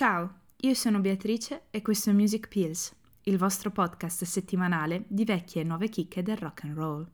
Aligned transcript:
Ciao, 0.00 0.32
io 0.60 0.72
sono 0.72 1.00
Beatrice 1.00 1.64
e 1.70 1.82
questo 1.82 2.08
è 2.08 2.14
Music 2.14 2.48
Pills, 2.48 2.90
il 3.24 3.36
vostro 3.36 3.70
podcast 3.70 4.24
settimanale 4.24 5.04
di 5.08 5.26
vecchie 5.26 5.60
e 5.60 5.64
nuove 5.64 5.90
chicche 5.90 6.22
del 6.22 6.38
rock 6.38 6.64
and 6.64 6.74
roll. 6.74 7.06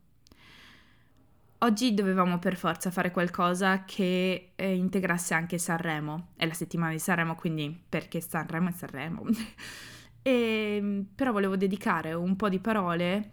Oggi 1.57 1.93
dovevamo 1.93 2.39
per 2.39 2.55
forza 2.55 2.89
fare 2.89 3.11
qualcosa 3.11 3.83
che 3.83 4.53
eh, 4.55 4.73
integrasse 4.73 5.33
anche 5.33 5.57
Sanremo. 5.57 6.29
È 6.37 6.45
la 6.45 6.53
settimana 6.53 6.93
di 6.93 6.99
Sanremo, 6.99 7.35
quindi 7.35 7.77
perché 7.89 8.21
Sanremo 8.21 8.69
è 8.69 8.71
Sanremo. 8.71 9.25
e, 10.23 11.05
però 11.13 11.33
volevo 11.33 11.57
dedicare 11.57 12.13
un 12.13 12.37
po' 12.37 12.47
di 12.47 12.59
parole 12.59 13.31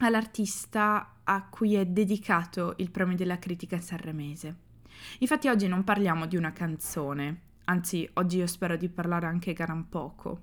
all'artista 0.00 1.14
a 1.24 1.48
cui 1.48 1.76
è 1.76 1.86
dedicato 1.86 2.74
il 2.76 2.90
premio 2.90 3.16
della 3.16 3.38
critica 3.38 3.80
sanremese. 3.80 4.54
Infatti 5.20 5.48
oggi 5.48 5.66
non 5.66 5.82
parliamo 5.82 6.26
di 6.26 6.36
una 6.36 6.52
canzone, 6.52 7.51
anzi 7.64 8.08
oggi 8.14 8.38
io 8.38 8.46
spero 8.46 8.76
di 8.76 8.88
parlare 8.88 9.26
anche 9.26 9.52
gran 9.52 9.88
poco, 9.88 10.40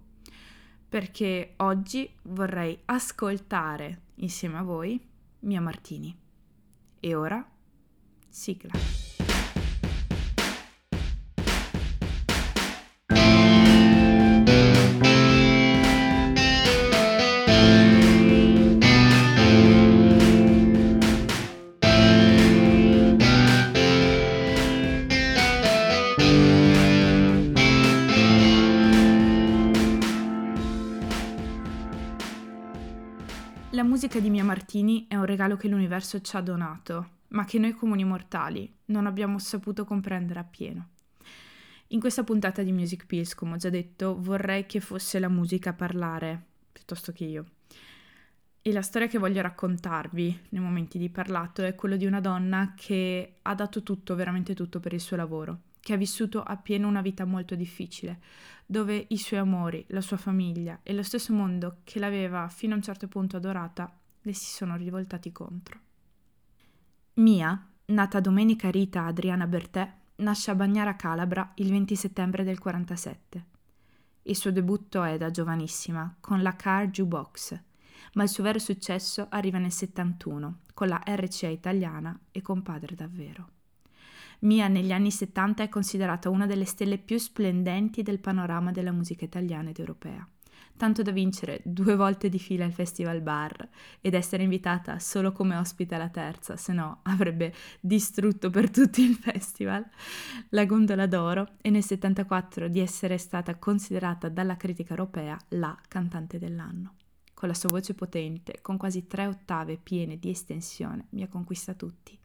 perché 0.88 1.54
oggi 1.58 2.10
vorrei 2.24 2.80
ascoltare 2.86 4.02
insieme 4.16 4.58
a 4.58 4.64
voi 4.64 5.00
Mia 5.42 5.62
Martini. 5.62 6.16
E 7.00 7.16
ora, 7.16 7.46
sigla. 8.28 8.99
Musica 34.10 34.28
di 34.28 34.34
Mia 34.34 34.44
Martini 34.44 35.06
è 35.08 35.16
un 35.16 35.26
regalo 35.26 35.56
che 35.56 35.68
l'universo 35.68 36.20
ci 36.22 36.36
ha 36.36 36.42
donato, 36.42 37.10
ma 37.28 37.46
che 37.46 37.60
noi 37.60 37.74
comuni 37.74 38.04
mortali 38.04 38.74
non 38.86 39.06
abbiamo 39.06 39.38
saputo 39.38 39.86
comprendere 39.86 40.40
appieno. 40.40 40.88
In 41.90 42.00
questa 42.00 42.24
puntata 42.24 42.64
di 42.64 42.72
Music 42.72 43.06
Pills, 43.06 43.36
come 43.36 43.54
ho 43.54 43.58
già 43.58 43.70
detto, 43.70 44.20
vorrei 44.20 44.66
che 44.66 44.80
fosse 44.80 45.20
la 45.20 45.30
musica 45.30 45.70
a 45.70 45.74
parlare, 45.74 46.44
piuttosto 46.72 47.12
che 47.12 47.26
io. 47.26 47.46
E 48.64 48.72
la 48.72 48.82
storia 48.82 49.08
che 49.08 49.20
voglio 49.20 49.44
raccontarvi 49.44 50.40
nei 50.50 50.62
momenti 50.62 50.98
di 50.98 51.10
parlato 51.10 51.62
è 51.62 51.76
quella 51.76 51.96
di 51.96 52.08
una 52.08 52.20
donna 52.20 52.74
che 52.76 53.36
ha 53.44 53.54
dato 53.54 53.84
tutto, 53.84 54.16
veramente 54.16 54.56
tutto 54.56 54.80
per 54.80 54.94
il 54.94 55.02
suo 55.02 55.18
lavoro, 55.18 55.60
che 55.80 55.94
ha 55.94 55.98
vissuto 55.98 56.42
appieno 56.42 56.88
una 56.88 57.02
vita 57.02 57.26
molto 57.26 57.54
difficile, 57.54 58.20
dove 58.66 59.06
i 59.10 59.18
suoi 59.20 59.40
amori, 59.40 59.86
la 59.90 60.02
sua 60.02 60.18
famiglia 60.18 60.80
e 60.82 60.94
lo 60.94 61.04
stesso 61.04 61.32
mondo 61.32 61.82
che 61.84 62.00
l'aveva 62.00 62.48
fino 62.50 62.74
a 62.74 62.78
un 62.78 62.82
certo 62.82 63.08
punto 63.08 63.38
adorata 63.38 63.99
le 64.30 64.34
si 64.34 64.52
sono 64.52 64.76
rivoltati 64.76 65.32
contro. 65.32 65.80
Mia, 67.16 67.68
nata 67.86 68.20
Domenica 68.20 68.70
Rita 68.70 69.06
Adriana 69.06 69.48
Bertè, 69.48 69.94
nasce 70.18 70.52
a 70.52 70.56
Bagnara 70.56 70.96
Calabra 70.96 71.52
il 71.56 71.70
20 71.70 71.96
settembre 71.96 72.44
del 72.44 72.60
47. 72.60 73.46
Il 74.24 74.36
suo 74.36 74.52
debutto 74.52 75.04
è 75.04 75.18
da 75.18 75.32
giovanissima 75.32 76.16
con 76.20 76.42
la 76.42 76.56
Car 76.56 76.88
Jukebox, 76.88 77.60
ma 78.14 78.24
il 78.24 78.30
suo 78.30 78.44
vero 78.44 78.60
successo 78.60 79.28
arriva 79.30 79.58
nel 79.58 79.72
71 79.72 80.60
con 80.74 80.88
la 80.88 81.02
RCA 81.04 81.48
italiana 81.48 82.18
e 82.32 82.42
con 82.42 82.62
Padre 82.62 82.96
Davvero. 82.96 83.50
Mia 84.42 84.68
negli 84.68 84.94
anni 84.94 85.12
70 85.12 85.64
è 85.64 85.70
considerata 85.70 86.30
una 86.30 86.46
delle 86.46 86.66
stelle 86.66 86.98
più 86.98 87.18
splendenti 87.18 88.04
del 88.04 88.20
panorama 88.20 88.72
della 88.72 88.92
musica 88.94 89.26
italiana 89.26 89.70
ed 89.70 89.80
europea, 89.80 90.26
tanto 90.80 91.02
da 91.02 91.12
vincere 91.12 91.60
due 91.66 91.98
volte 91.98 92.30
di 92.30 92.40
fila 92.40 92.64
il 92.64 92.72
Festival 92.72 93.20
Bar 93.20 93.68
ed 94.00 94.14
essere 94.14 94.44
invitata 94.44 94.98
solo 94.98 95.34
come 95.34 95.58
ospite 95.58 95.96
alla 95.96 96.08
terza, 96.08 96.56
se 96.56 96.72
no 96.72 97.02
avrebbe 97.04 97.54
distrutto 97.82 98.50
per 98.50 98.72
tutti 98.72 99.02
il 99.02 99.16
festival, 99.16 99.86
la 100.52 100.64
Gondola 100.64 101.06
d'Oro 101.06 101.56
e 101.62 101.70
nel 101.70 101.84
74 101.84 102.70
di 102.70 102.80
essere 102.80 103.18
stata 103.18 103.58
considerata 103.58 104.30
dalla 104.30 104.56
critica 104.56 104.92
europea 104.92 105.38
la 105.50 105.78
cantante 105.90 106.40
dell'anno. 106.40 106.94
Con 107.34 107.50
la 107.50 107.54
sua 107.54 107.70
voce 107.70 107.94
potente, 107.94 108.60
con 108.62 108.78
quasi 108.78 109.06
tre 109.06 109.28
ottave 109.28 109.78
piene 109.78 110.18
di 110.18 110.30
estensione, 110.30 111.08
mi 111.10 111.24
ha 111.24 111.28
conquista 111.28 111.74
tutti. 111.74 112.18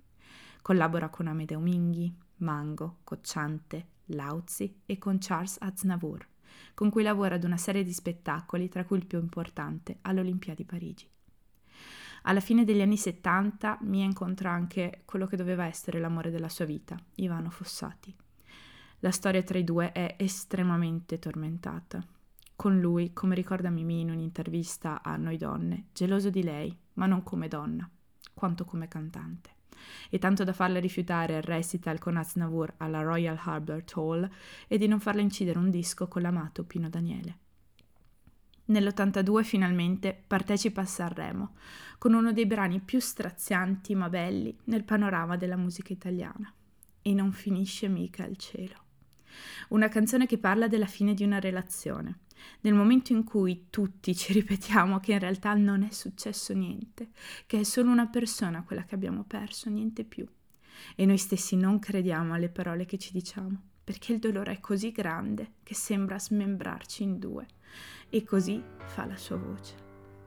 Collabora 0.62 1.08
con 1.08 1.26
Amedeo 1.26 1.58
Minghi, 1.58 2.14
Mango, 2.36 2.98
Cocciante, 3.02 3.86
Lauzi 4.06 4.82
e 4.86 4.96
con 4.98 5.18
Charles 5.18 5.56
Aznavour, 5.58 6.24
con 6.74 6.90
cui 6.90 7.02
lavora 7.02 7.36
ad 7.36 7.44
una 7.44 7.56
serie 7.56 7.84
di 7.84 7.92
spettacoli, 7.92 8.68
tra 8.68 8.84
cui 8.84 8.98
il 8.98 9.06
più 9.06 9.18
importante, 9.18 9.98
all'Olimpiadi 10.02 10.64
Parigi. 10.64 11.08
Alla 12.22 12.40
fine 12.40 12.64
degli 12.64 12.80
anni 12.80 12.96
70 12.96 13.78
Mia 13.82 14.04
incontra 14.04 14.50
anche 14.50 15.02
quello 15.04 15.26
che 15.26 15.36
doveva 15.36 15.66
essere 15.66 16.00
l'amore 16.00 16.30
della 16.30 16.48
sua 16.48 16.64
vita, 16.64 16.96
Ivano 17.16 17.50
Fossati. 17.50 18.14
La 19.00 19.10
storia 19.10 19.42
tra 19.42 19.58
i 19.58 19.64
due 19.64 19.92
è 19.92 20.16
estremamente 20.18 21.18
tormentata. 21.18 22.04
Con 22.56 22.80
lui, 22.80 23.12
come 23.12 23.34
ricorda 23.34 23.68
Mimì 23.68 24.00
in 24.00 24.10
un'intervista 24.10 25.02
a 25.02 25.16
Noi 25.16 25.36
Donne, 25.36 25.88
geloso 25.92 26.30
di 26.30 26.42
lei, 26.42 26.74
ma 26.94 27.06
non 27.06 27.22
come 27.22 27.48
donna, 27.48 27.88
quanto 28.32 28.64
come 28.64 28.88
cantante 28.88 29.54
e 30.10 30.18
tanto 30.18 30.44
da 30.44 30.52
farla 30.52 30.80
rifiutare 30.80 31.36
il 31.36 31.42
recital 31.42 31.98
con 31.98 32.16
Aznavour 32.16 32.74
alla 32.78 33.02
Royal 33.02 33.38
Albert 33.42 33.92
Hall 33.96 34.28
e 34.68 34.78
di 34.78 34.86
non 34.86 35.00
farla 35.00 35.20
incidere 35.20 35.58
un 35.58 35.70
disco 35.70 36.08
con 36.08 36.22
l'amato 36.22 36.64
Pino 36.64 36.88
Daniele. 36.88 37.38
Nell'82 38.66 39.42
finalmente 39.42 40.18
partecipa 40.26 40.80
a 40.80 40.86
Sanremo, 40.86 41.54
con 41.98 42.14
uno 42.14 42.32
dei 42.32 42.46
brani 42.46 42.80
più 42.80 42.98
strazianti 42.98 43.94
ma 43.94 44.08
belli 44.08 44.56
nel 44.64 44.84
panorama 44.84 45.36
della 45.36 45.56
musica 45.56 45.92
italiana. 45.92 46.52
E 47.02 47.12
non 47.12 47.32
finisce 47.32 47.88
mica 47.88 48.24
il 48.24 48.38
cielo. 48.38 48.82
Una 49.68 49.88
canzone 49.88 50.26
che 50.26 50.38
parla 50.38 50.68
della 50.68 50.86
fine 50.86 51.12
di 51.12 51.24
una 51.24 51.40
relazione, 51.40 52.20
nel 52.60 52.74
momento 52.74 53.12
in 53.12 53.24
cui 53.24 53.66
tutti 53.70 54.14
ci 54.14 54.32
ripetiamo 54.32 55.00
che 55.00 55.12
in 55.12 55.18
realtà 55.18 55.54
non 55.54 55.82
è 55.82 55.90
successo 55.90 56.52
niente, 56.52 57.10
che 57.46 57.60
è 57.60 57.62
solo 57.62 57.90
una 57.90 58.06
persona 58.06 58.64
quella 58.64 58.84
che 58.84 58.94
abbiamo 58.94 59.24
perso, 59.24 59.70
niente 59.70 60.04
più. 60.04 60.26
E 60.96 61.06
noi 61.06 61.18
stessi 61.18 61.56
non 61.56 61.78
crediamo 61.78 62.34
alle 62.34 62.48
parole 62.48 62.84
che 62.84 62.98
ci 62.98 63.12
diciamo, 63.12 63.60
perché 63.84 64.12
il 64.12 64.18
dolore 64.18 64.52
è 64.52 64.60
così 64.60 64.90
grande 64.92 65.54
che 65.62 65.74
sembra 65.74 66.18
smembrarci 66.18 67.02
in 67.02 67.18
due. 67.18 67.46
E 68.08 68.24
così 68.24 68.62
fa 68.84 69.04
la 69.04 69.16
sua 69.16 69.36
voce. 69.36 69.74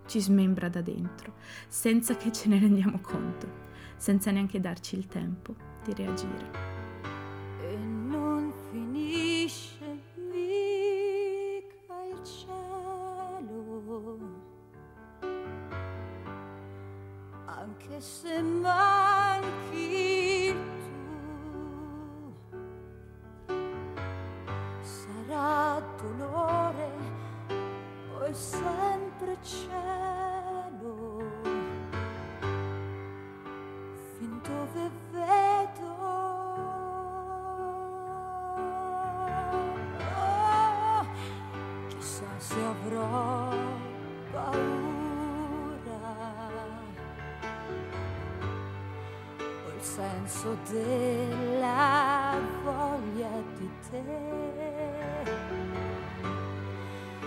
Ci 0.05 0.19
smembra 0.21 0.69
da 0.69 0.81
dentro, 0.81 1.35
senza 1.67 2.15
che 2.15 2.31
ce 2.31 2.47
ne 2.47 2.59
rendiamo 2.59 2.99
conto, 2.99 3.65
senza 3.97 4.31
neanche 4.31 4.59
darci 4.59 4.95
il 4.95 5.07
tempo 5.07 5.55
di 5.83 5.93
reagire. 5.93 6.76
Senso 49.97 50.55
della 50.69 52.37
voglia 52.63 53.31
di 53.57 53.67
te. 53.89 54.03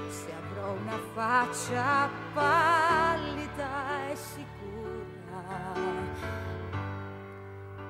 Se 0.08 0.32
avrò 0.32 0.70
una 0.74 0.98
faccia 1.12 2.08
pallida 2.32 4.08
e 4.08 4.14
sicura, 4.14 5.72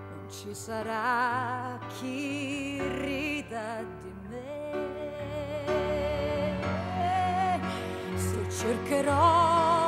non 0.08 0.30
ci 0.30 0.54
sarà 0.54 1.78
chi 1.98 2.80
rida 2.80 3.84
di 4.00 4.12
me. 4.30 4.78
Se 8.16 8.48
cercherò 8.48 9.79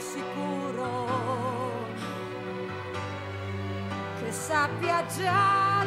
sicuro 0.00 1.06
che 4.20 4.32
sappia 4.32 5.04
già 5.06 5.84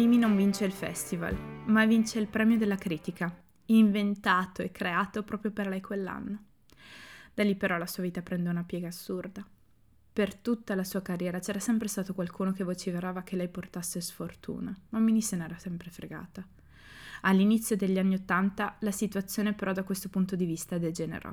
Mimi 0.00 0.16
non 0.16 0.34
vince 0.34 0.64
il 0.64 0.72
festival, 0.72 1.36
ma 1.66 1.84
vince 1.84 2.18
il 2.18 2.26
premio 2.26 2.56
della 2.56 2.76
critica, 2.76 3.30
inventato 3.66 4.62
e 4.62 4.72
creato 4.72 5.22
proprio 5.24 5.50
per 5.50 5.66
lei 5.66 5.82
quell'anno. 5.82 6.44
Da 7.34 7.44
lì 7.44 7.54
però 7.54 7.76
la 7.76 7.86
sua 7.86 8.04
vita 8.04 8.22
prende 8.22 8.48
una 8.48 8.64
piega 8.64 8.88
assurda. 8.88 9.46
Per 10.10 10.34
tutta 10.36 10.74
la 10.74 10.84
sua 10.84 11.02
carriera 11.02 11.38
c'era 11.38 11.58
sempre 11.58 11.86
stato 11.86 12.14
qualcuno 12.14 12.52
che 12.52 12.64
vociferava 12.64 13.20
che 13.20 13.36
lei 13.36 13.48
portasse 13.48 14.00
sfortuna, 14.00 14.74
ma 14.88 14.98
Mini 15.00 15.20
se 15.20 15.36
n'era 15.36 15.58
sempre 15.58 15.90
fregata. 15.90 16.48
All'inizio 17.20 17.76
degli 17.76 17.98
anni 17.98 18.14
Ottanta 18.14 18.76
la 18.80 18.92
situazione 18.92 19.52
però 19.52 19.74
da 19.74 19.82
questo 19.82 20.08
punto 20.08 20.34
di 20.34 20.46
vista 20.46 20.78
degenerò. 20.78 21.30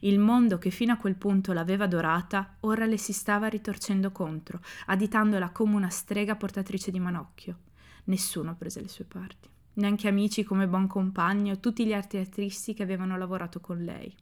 Il 0.00 0.18
mondo 0.18 0.58
che 0.58 0.70
fino 0.70 0.92
a 0.92 0.96
quel 0.96 1.14
punto 1.14 1.52
l'aveva 1.52 1.84
adorata, 1.84 2.56
ora 2.62 2.84
le 2.84 2.98
si 2.98 3.12
stava 3.12 3.46
ritorcendo 3.46 4.10
contro, 4.10 4.60
additandola 4.86 5.50
come 5.50 5.76
una 5.76 5.88
strega 5.88 6.34
portatrice 6.34 6.90
di 6.90 6.98
manocchio. 6.98 7.58
Nessuno 8.04 8.56
prese 8.56 8.80
le 8.80 8.88
sue 8.88 9.04
parti, 9.04 9.48
neanche 9.74 10.08
amici 10.08 10.42
come 10.42 10.66
buon 10.66 10.86
compagno 10.86 11.60
tutti 11.60 11.86
gli 11.86 11.92
altri 11.92 12.18
artisti 12.18 12.74
che 12.74 12.82
avevano 12.82 13.16
lavorato 13.16 13.60
con 13.60 13.84
lei. 13.84 14.14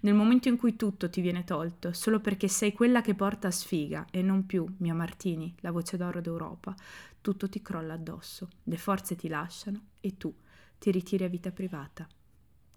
Nel 0.00 0.14
momento 0.14 0.48
in 0.48 0.56
cui 0.56 0.76
tutto 0.76 1.08
ti 1.10 1.20
viene 1.20 1.44
tolto, 1.44 1.92
solo 1.92 2.20
perché 2.20 2.48
sei 2.48 2.72
quella 2.72 3.02
che 3.02 3.14
porta 3.14 3.50
sfiga 3.50 4.06
e 4.10 4.22
non 4.22 4.46
più 4.46 4.66
Mia 4.78 4.94
Martini, 4.94 5.54
la 5.60 5.70
voce 5.70 5.96
d'oro 5.96 6.20
d'Europa, 6.20 6.74
tutto 7.20 7.48
ti 7.48 7.62
crolla 7.62 7.94
addosso, 7.94 8.48
le 8.64 8.76
forze 8.76 9.16
ti 9.16 9.28
lasciano 9.28 9.80
e 10.00 10.16
tu 10.16 10.34
ti 10.78 10.90
ritiri 10.90 11.24
a 11.24 11.28
vita 11.28 11.50
privata. 11.50 12.08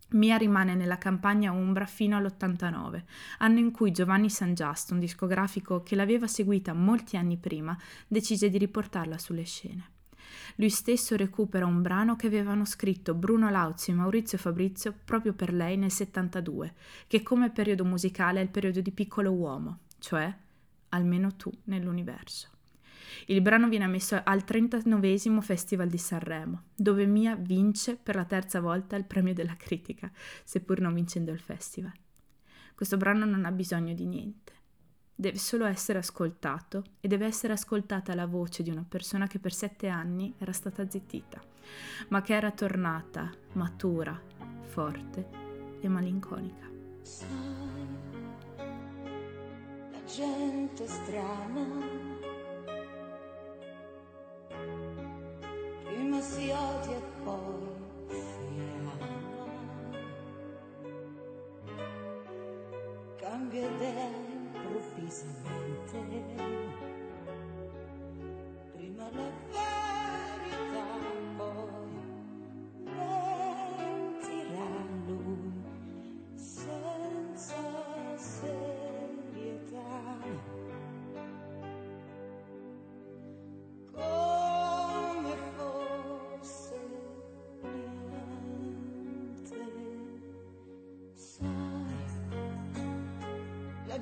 Mia 0.10 0.38
rimane 0.38 0.76
nella 0.76 1.00
campagna 1.00 1.52
Umbra 1.52 1.86
fino 1.88 2.18
all'89, 2.18 3.04
anno 3.40 3.60
in 3.60 3.72
cui 3.72 3.92
Giovanni 3.92 4.30
San 4.30 4.54
Giasto, 4.54 4.94
un 4.94 5.00
discografico 5.00 5.82
che 5.82 5.96
l'aveva 5.96 6.28
seguita 6.28 6.74
molti 6.74 7.18
anni 7.18 7.38
prima, 7.38 7.76
decise 8.08 8.50
di 8.50 8.60
riportarla 8.60 9.18
sulle 9.18 9.44
scene. 9.44 9.93
Lui 10.56 10.70
stesso 10.70 11.16
recupera 11.16 11.66
un 11.66 11.82
brano 11.82 12.16
che 12.16 12.28
avevano 12.28 12.66
scritto 12.66 13.14
Bruno 13.14 13.50
Lauzi 13.50 13.92
e 13.92 13.96
Maurizio 13.96 14.38
Fabrizio 14.38 14.94
proprio 15.04 15.34
per 15.34 15.54
lei 15.54 15.78
nel 15.78 15.92
72, 15.92 16.74
che 17.08 17.24
come 17.24 17.50
periodo 17.50 17.86
musicale 17.86 18.40
è 18.40 18.44
il 18.44 18.50
periodo 18.50 18.82
di 18.82 18.92
Piccolo 18.92 19.32
Uomo, 19.32 19.80
cioè 20.00 20.34
Almeno 20.94 21.36
tu 21.36 21.52
nell'universo. 21.66 22.50
Il 23.26 23.42
brano 23.42 23.68
viene 23.68 23.88
messo 23.88 24.20
al 24.24 24.44
39 24.44 25.42
Festival 25.42 25.88
di 25.88 25.98
Sanremo, 25.98 26.66
dove 26.76 27.06
Mia 27.06 27.36
vince 27.36 27.96
per 27.96 28.16
la 28.16 28.26
terza 28.26 28.60
volta 28.60 28.96
il 28.96 29.06
premio 29.06 29.34
della 29.34 29.56
critica, 29.56 30.12
seppur 30.44 30.80
non 30.82 30.94
vincendo 30.94 31.32
il 31.32 31.40
festival. 31.40 31.94
Questo 32.76 32.98
brano 32.98 33.26
non 33.26 33.46
ha 33.46 33.52
bisogno 33.52 33.94
di 33.94 34.06
niente, 34.06 34.54
deve 35.24 35.38
solo 35.38 35.64
essere 35.64 36.00
ascoltato 36.00 36.84
e 37.00 37.08
deve 37.08 37.26
essere 37.26 37.54
ascoltata 37.54 38.14
la 38.14 38.26
voce 38.26 38.62
di 38.62 38.70
una 38.70 38.84
persona 38.86 39.26
che 39.26 39.40
per 39.40 39.54
sette 39.54 39.88
anni 39.88 40.34
era 40.38 40.52
stata 40.52 40.86
zittita, 40.86 41.42
ma 42.10 42.22
che 42.22 42.34
era 42.34 42.52
tornata 42.52 43.32
matura, 43.54 44.20
forte 44.64 45.30
e 45.80 45.88
malinconica. 45.88 46.70
Sai, 47.04 47.88
la 49.92 50.04
gente 50.04 50.88
strana 50.88 51.68
prima 55.86 56.20
si 56.20 56.50
odia 56.50 56.98
e 56.98 57.02
poi 57.24 57.72
si 58.10 58.60
ama. 58.76 58.92
Cambia 63.16 63.70
idea 63.70 64.23
improvvisamente. 65.04 66.32
Prima 68.74 69.10
la 69.12 69.30
verità, 69.52 70.88
poi 71.38 71.92
mentirà 72.86 74.70
lui 75.08 75.52
senza 76.36 77.62
serietà. 78.18 78.52
Come 83.92 85.34
fosse 85.56 86.80
niente, 87.62 88.42
sai, 91.14 92.12
la 93.86 93.98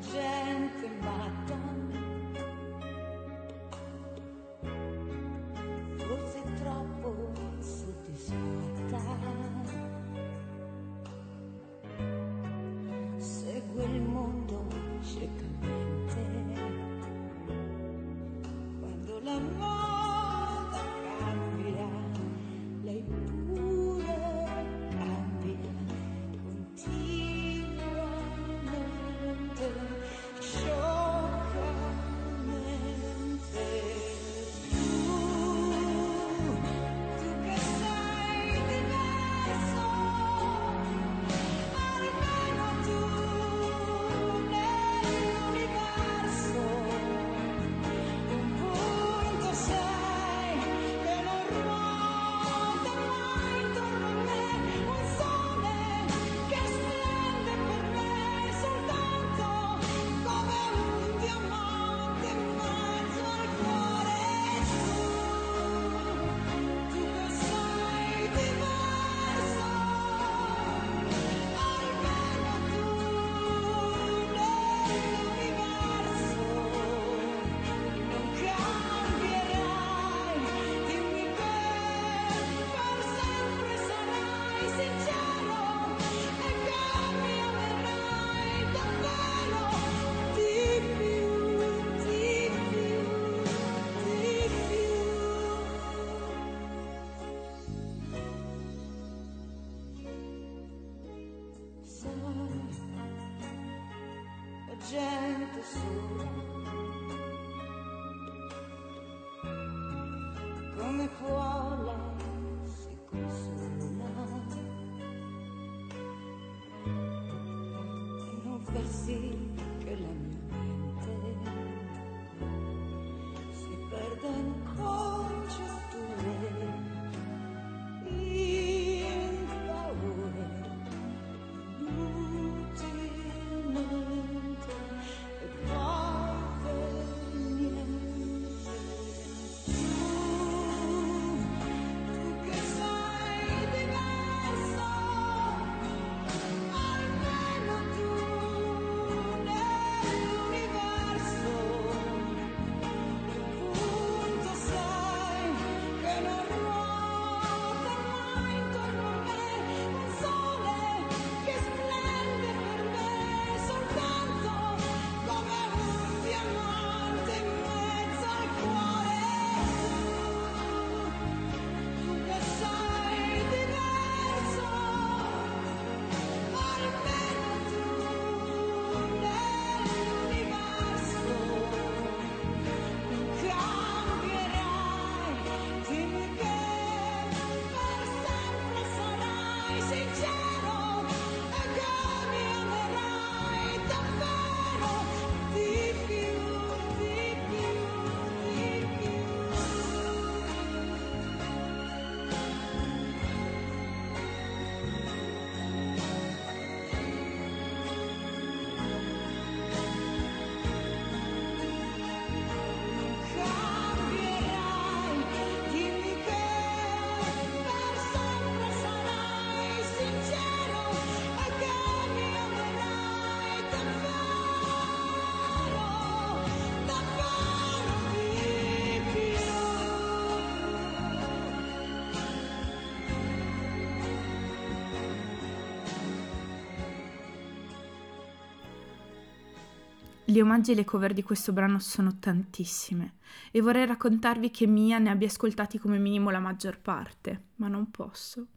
Gli 240.31 240.39
omaggi 240.39 240.71
e 240.71 240.75
le 240.75 240.85
cover 240.85 241.11
di 241.11 241.23
questo 241.23 241.51
brano 241.51 241.77
sono 241.79 242.17
tantissime 242.17 243.15
e 243.51 243.59
vorrei 243.59 243.85
raccontarvi 243.85 244.49
che 244.49 244.65
Mia 244.65 244.97
ne 244.97 245.09
abbia 245.09 245.27
ascoltati 245.27 245.77
come 245.77 245.97
minimo 245.97 246.29
la 246.29 246.39
maggior 246.39 246.79
parte, 246.79 247.47
ma 247.55 247.67
non 247.67 247.91
posso. 247.91 248.47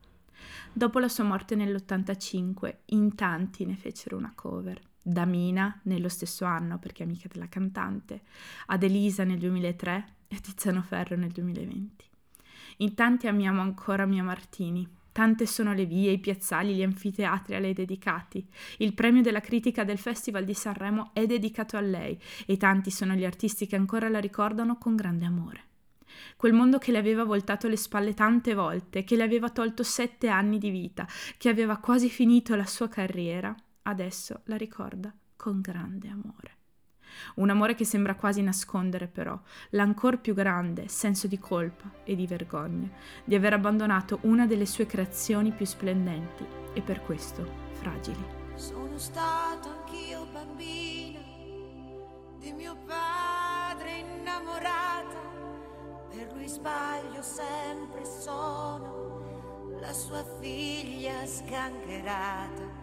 Dopo 0.72 1.00
la 1.00 1.08
sua 1.08 1.24
morte 1.24 1.56
nell'85, 1.56 2.76
in 2.90 3.16
tanti 3.16 3.66
ne 3.66 3.74
fecero 3.74 4.16
una 4.16 4.30
cover. 4.36 4.80
Damina 5.02 5.80
nello 5.82 6.08
stesso 6.08 6.44
anno, 6.44 6.78
perché 6.78 7.02
è 7.02 7.06
amica 7.06 7.26
della 7.26 7.48
cantante, 7.48 8.22
Adelisa 8.66 9.24
nel 9.24 9.40
2003 9.40 10.14
e 10.28 10.36
Tiziano 10.36 10.80
Ferro 10.80 11.16
nel 11.16 11.32
2020. 11.32 12.04
In 12.76 12.94
tanti 12.94 13.26
amiamo 13.26 13.60
ancora 13.60 14.06
Mia 14.06 14.22
Martini. 14.22 14.88
Tante 15.14 15.46
sono 15.46 15.74
le 15.74 15.84
vie, 15.84 16.10
i 16.10 16.18
piazzali, 16.18 16.74
gli 16.74 16.82
anfiteatri 16.82 17.54
a 17.54 17.60
lei 17.60 17.72
dedicati. 17.72 18.44
Il 18.78 18.94
premio 18.94 19.22
della 19.22 19.38
critica 19.38 19.84
del 19.84 19.96
Festival 19.96 20.44
di 20.44 20.54
Sanremo 20.54 21.10
è 21.12 21.24
dedicato 21.24 21.76
a 21.76 21.80
lei 21.80 22.20
e 22.46 22.56
tanti 22.56 22.90
sono 22.90 23.14
gli 23.14 23.24
artisti 23.24 23.68
che 23.68 23.76
ancora 23.76 24.08
la 24.08 24.18
ricordano 24.18 24.76
con 24.76 24.96
grande 24.96 25.24
amore. 25.24 25.62
Quel 26.34 26.52
mondo 26.52 26.78
che 26.78 26.90
le 26.90 26.98
aveva 26.98 27.22
voltato 27.22 27.68
le 27.68 27.76
spalle 27.76 28.12
tante 28.12 28.54
volte, 28.54 29.04
che 29.04 29.14
le 29.14 29.22
aveva 29.22 29.50
tolto 29.50 29.84
sette 29.84 30.26
anni 30.26 30.58
di 30.58 30.70
vita, 30.70 31.06
che 31.38 31.48
aveva 31.48 31.76
quasi 31.76 32.10
finito 32.10 32.56
la 32.56 32.66
sua 32.66 32.88
carriera, 32.88 33.54
adesso 33.82 34.40
la 34.46 34.56
ricorda 34.56 35.14
con 35.36 35.60
grande 35.60 36.08
amore. 36.08 36.53
Un 37.36 37.50
amore 37.50 37.74
che 37.74 37.84
sembra 37.84 38.14
quasi 38.14 38.42
nascondere 38.42 39.06
però 39.06 39.38
l'ancor 39.70 40.18
più 40.18 40.34
grande 40.34 40.88
senso 40.88 41.26
di 41.26 41.38
colpa 41.38 41.90
e 42.04 42.14
di 42.14 42.26
vergogna 42.26 42.88
di 43.24 43.34
aver 43.34 43.54
abbandonato 43.54 44.18
una 44.22 44.46
delle 44.46 44.66
sue 44.66 44.86
creazioni 44.86 45.50
più 45.52 45.66
splendenti 45.66 46.44
e 46.72 46.80
per 46.80 47.02
questo 47.02 47.46
fragili. 47.72 48.24
Sono 48.54 48.98
stato 48.98 49.68
anch'io 49.68 50.26
bambina 50.32 51.20
di 52.38 52.52
mio 52.52 52.76
padre 52.86 53.98
innamorata, 53.98 55.18
per 56.10 56.32
lui 56.34 56.46
sbaglio 56.46 57.22
sempre 57.22 58.04
sono 58.04 59.22
la 59.80 59.92
sua 59.92 60.24
figlia 60.40 61.26
sgangherata. 61.26 62.82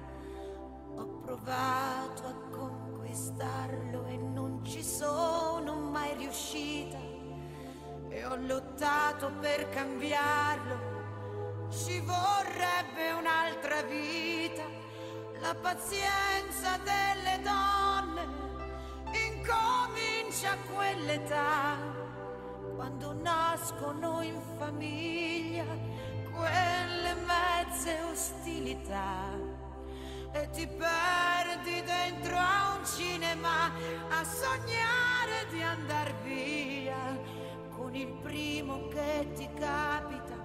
Ho 0.95 1.05
provato 1.23 2.25
a 2.25 2.33
conquistarlo 3.12 4.06
e 4.06 4.15
non 4.15 4.63
ci 4.63 4.82
sono 4.82 5.75
mai 5.75 6.15
riuscita. 6.15 6.98
E 8.10 8.25
ho 8.25 8.36
lottato 8.36 9.32
per 9.39 9.68
cambiarlo. 9.70 10.89
Ci 11.70 12.00
vorrebbe 12.00 13.12
un'altra 13.12 13.82
vita, 13.84 14.63
la 15.41 15.56
pazienza 15.56 16.77
delle 16.84 17.41
donne 17.44 18.27
incomincia 19.27 20.51
a 20.51 20.58
quell'età, 20.74 21.77
quando 22.75 23.13
nascono 23.13 24.22
in 24.22 24.39
famiglia 24.58 25.65
quelle 26.34 27.13
mezze 27.25 28.01
ostilità 28.10 29.50
e 30.33 30.50
ti 30.51 30.65
perdi 30.65 31.83
dentro 31.83 32.38
a 32.38 32.77
un 32.77 32.85
cinema 32.85 33.65
a 34.09 34.23
sognare 34.23 35.45
di 35.50 35.61
andar 35.61 36.13
via 36.23 37.19
con 37.69 37.93
il 37.93 38.07
primo 38.21 38.88
che 38.88 39.27
ti 39.35 39.50
capita 39.59 40.35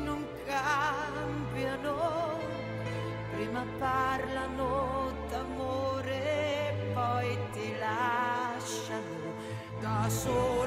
non 0.05 0.25
cambiano, 0.47 2.39
prima 3.33 3.65
parlano 3.79 5.13
d'amore, 5.29 6.93
poi 6.95 7.39
ti 7.53 7.77
lasciano 7.77 9.35
da 9.81 10.09
sola 10.09 10.60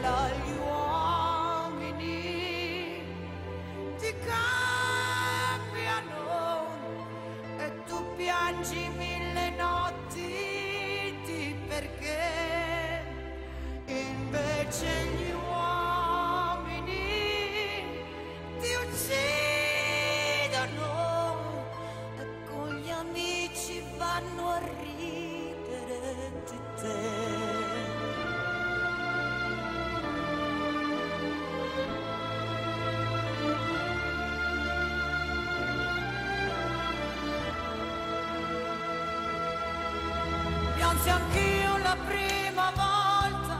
anch'io 41.13 41.77
la 41.77 41.97
prima 42.07 42.71
volta, 42.75 43.55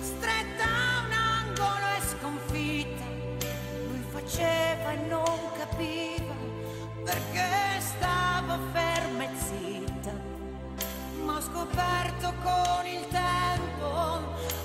stretta 0.00 0.64
a 0.64 1.04
un 1.06 1.12
angolo 1.12 1.86
e 1.96 2.00
sconfitta. 2.12 3.04
Lui 3.88 4.04
faceva 4.10 4.92
e 4.92 4.96
non 5.08 5.38
capiva 5.56 6.34
perché 7.04 7.80
stavo 7.80 8.58
ferma 8.72 9.24
e 9.24 9.30
zitta. 9.36 10.12
Ma 11.24 11.36
ho 11.36 11.40
scoperto 11.40 12.32
con 12.42 12.86
il 12.86 13.06
tempo 13.08 13.90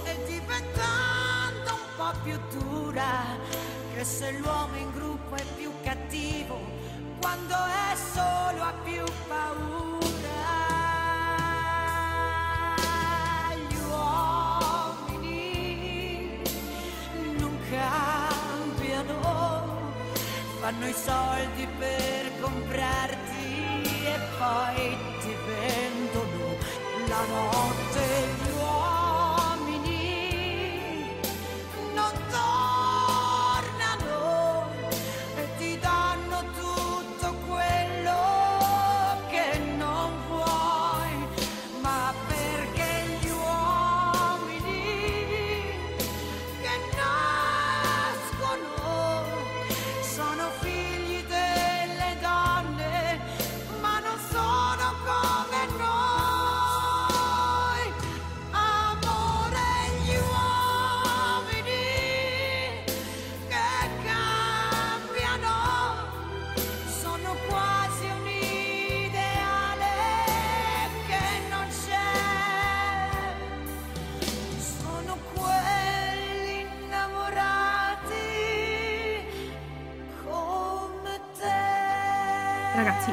e 0.05 0.23
diventando 0.27 1.69
un 1.73 1.87
po' 1.97 2.13
più 2.23 2.39
dura 2.57 3.37
che 3.93 4.03
se 4.03 4.31
l'uomo 4.39 4.75
in 4.77 4.91
gruppo 4.91 5.35
è 5.35 5.43
più 5.55 5.71
cattivo, 5.83 6.59
quando 7.19 7.55
è 7.55 7.95
solo 8.13 8.63
ha 8.63 8.73
più 8.83 9.03
paura. 9.27 9.96
Fanno 20.67 20.85
i 20.85 20.93
soldi 20.93 21.65
per 21.79 22.41
comprarti 22.41 23.83
e 24.03 24.19
poi 24.37 25.16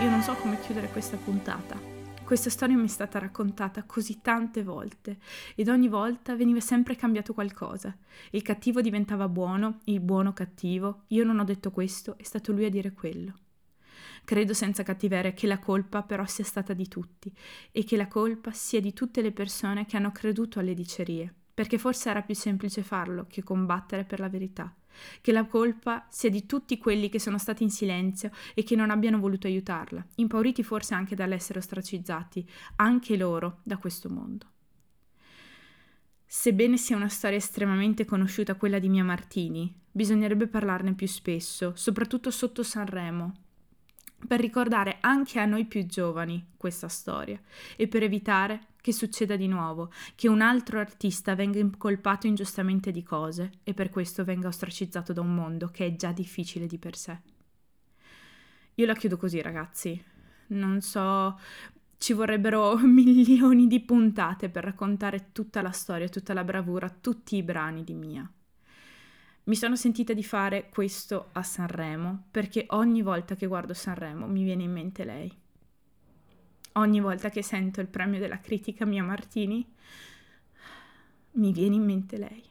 io 0.04 0.10
non 0.10 0.20
so 0.20 0.34
come 0.34 0.60
chiudere 0.60 0.90
questa 0.90 1.16
puntata. 1.16 1.80
Questa 2.24 2.50
storia 2.50 2.76
mi 2.76 2.84
è 2.84 2.88
stata 2.88 3.18
raccontata 3.18 3.84
così 3.84 4.20
tante 4.20 4.62
volte 4.62 5.16
ed 5.54 5.70
ogni 5.70 5.88
volta 5.88 6.36
veniva 6.36 6.60
sempre 6.60 6.94
cambiato 6.94 7.32
qualcosa. 7.32 7.96
Il 8.32 8.42
cattivo 8.42 8.82
diventava 8.82 9.28
buono, 9.28 9.80
il 9.84 10.00
buono 10.00 10.34
cattivo. 10.34 11.04
Io 11.08 11.24
non 11.24 11.38
ho 11.38 11.44
detto 11.44 11.70
questo, 11.70 12.18
è 12.18 12.22
stato 12.22 12.52
lui 12.52 12.66
a 12.66 12.70
dire 12.70 12.92
quello. 12.92 13.32
Credo 14.24 14.52
senza 14.52 14.82
cattiveria 14.82 15.32
che 15.32 15.46
la 15.46 15.58
colpa 15.58 16.02
però 16.02 16.26
sia 16.26 16.44
stata 16.44 16.74
di 16.74 16.86
tutti 16.86 17.32
e 17.72 17.82
che 17.84 17.96
la 17.96 18.06
colpa 18.06 18.52
sia 18.52 18.82
di 18.82 18.92
tutte 18.92 19.22
le 19.22 19.32
persone 19.32 19.86
che 19.86 19.96
hanno 19.96 20.12
creduto 20.12 20.58
alle 20.58 20.74
dicerie, 20.74 21.32
perché 21.54 21.78
forse 21.78 22.10
era 22.10 22.20
più 22.20 22.34
semplice 22.34 22.82
farlo 22.82 23.24
che 23.26 23.42
combattere 23.42 24.04
per 24.04 24.20
la 24.20 24.28
verità. 24.28 24.70
Che 25.20 25.32
la 25.32 25.46
colpa 25.46 26.06
sia 26.10 26.30
di 26.30 26.46
tutti 26.46 26.78
quelli 26.78 27.08
che 27.08 27.18
sono 27.18 27.38
stati 27.38 27.62
in 27.62 27.70
silenzio 27.70 28.30
e 28.54 28.62
che 28.62 28.76
non 28.76 28.90
abbiano 28.90 29.18
voluto 29.18 29.46
aiutarla, 29.46 30.04
impauriti 30.16 30.62
forse 30.62 30.94
anche 30.94 31.14
dall'essere 31.14 31.58
ostracizzati, 31.58 32.48
anche 32.76 33.16
loro, 33.16 33.60
da 33.62 33.76
questo 33.76 34.08
mondo. 34.08 34.48
Sebbene 36.26 36.76
sia 36.76 36.96
una 36.96 37.08
storia 37.08 37.36
estremamente 37.36 38.04
conosciuta 38.04 38.56
quella 38.56 38.78
di 38.78 38.88
Mia 38.88 39.04
Martini, 39.04 39.72
bisognerebbe 39.90 40.48
parlarne 40.48 40.94
più 40.94 41.06
spesso, 41.06 41.72
soprattutto 41.76 42.32
sotto 42.32 42.64
Sanremo, 42.64 43.34
per 44.26 44.40
ricordare 44.40 44.98
anche 45.00 45.38
a 45.38 45.44
noi 45.44 45.64
più 45.66 45.86
giovani 45.86 46.44
questa 46.56 46.88
storia 46.88 47.40
e 47.76 47.86
per 47.86 48.02
evitare 48.02 48.68
che 48.84 48.92
succeda 48.92 49.34
di 49.34 49.48
nuovo, 49.48 49.90
che 50.14 50.28
un 50.28 50.42
altro 50.42 50.78
artista 50.78 51.34
venga 51.34 51.58
incolpato 51.58 52.26
ingiustamente 52.26 52.90
di 52.90 53.02
cose 53.02 53.52
e 53.62 53.72
per 53.72 53.88
questo 53.88 54.24
venga 54.24 54.48
ostracizzato 54.48 55.14
da 55.14 55.22
un 55.22 55.34
mondo 55.34 55.68
che 55.68 55.86
è 55.86 55.96
già 55.96 56.12
difficile 56.12 56.66
di 56.66 56.76
per 56.76 56.94
sé. 56.94 57.18
Io 58.74 58.84
la 58.84 58.92
chiudo 58.92 59.16
così, 59.16 59.40
ragazzi. 59.40 59.98
Non 60.48 60.82
so, 60.82 61.38
ci 61.96 62.12
vorrebbero 62.12 62.76
milioni 62.84 63.68
di 63.68 63.80
puntate 63.80 64.50
per 64.50 64.64
raccontare 64.64 65.30
tutta 65.32 65.62
la 65.62 65.72
storia, 65.72 66.10
tutta 66.10 66.34
la 66.34 66.44
bravura, 66.44 66.90
tutti 66.90 67.36
i 67.36 67.42
brani 67.42 67.84
di 67.84 67.94
Mia. 67.94 68.30
Mi 69.44 69.56
sono 69.56 69.76
sentita 69.76 70.12
di 70.12 70.22
fare 70.22 70.68
questo 70.68 71.30
a 71.32 71.42
Sanremo 71.42 72.24
perché 72.30 72.66
ogni 72.68 73.00
volta 73.00 73.34
che 73.34 73.46
guardo 73.46 73.72
Sanremo 73.72 74.26
mi 74.26 74.42
viene 74.42 74.64
in 74.64 74.72
mente 74.72 75.04
lei. 75.04 75.43
Ogni 76.76 77.00
volta 77.00 77.28
che 77.28 77.42
sento 77.42 77.80
il 77.80 77.86
premio 77.86 78.18
della 78.18 78.40
critica 78.40 78.84
Mia 78.84 79.04
Martini 79.04 79.64
mi 81.32 81.52
viene 81.52 81.76
in 81.76 81.84
mente 81.84 82.16
lei. 82.16 82.42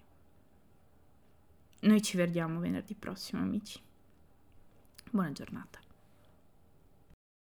Noi 1.82 2.02
ci 2.02 2.16
vediamo 2.16 2.62
venerdì 2.62 2.96
prossimo, 2.96 3.42
amici. 3.42 3.82
Buona 5.12 5.34
giornata. 5.34 5.83